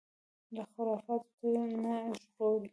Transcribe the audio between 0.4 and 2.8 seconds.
له خرافاتو نه ژغوري